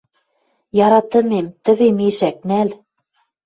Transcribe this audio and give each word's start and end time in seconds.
Яратымем, 0.85 1.47
тӹве 1.63 1.87
мешӓк, 1.97 2.37
нӓл». 2.47 2.69